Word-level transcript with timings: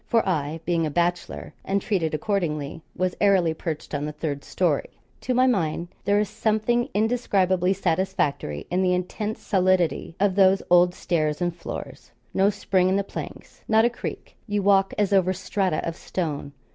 For 0.07 0.27
I 0.27 0.59
being 0.65 0.83
a 0.87 0.89
bachelor, 0.89 1.53
and 1.63 1.79
treated 1.79 2.15
accordingly, 2.15 2.81
was 2.95 3.13
airily 3.21 3.53
perched 3.53 3.93
on 3.93 4.05
the 4.05 4.11
third 4.11 4.43
storey. 4.43 4.89
To 5.19 5.35
my 5.35 5.45
mind, 5.45 5.89
there 6.05 6.19
is 6.19 6.27
something 6.27 6.89
indescribably 6.95 7.73
satisfactory 7.73 8.65
in 8.71 8.81
the 8.81 8.95
intense 8.95 9.43
solidity 9.43 10.15
of 10.19 10.33
those 10.33 10.63
old 10.71 10.95
stairs 10.95 11.39
and 11.39 11.55
floors 11.55 12.09
no 12.33 12.49
spring 12.49 12.89
in 12.89 12.95
the 12.95 13.03
planks, 13.03 13.61
not 13.67 13.85
a 13.85 13.91
creak; 13.91 14.35
you 14.47 14.63
walk 14.63 14.91
as 14.97 15.13
over 15.13 15.33
strata 15.33 15.87
of 15.87 15.95
stone. 15.95 16.53